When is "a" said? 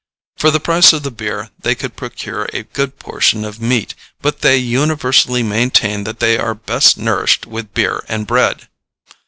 2.53-2.63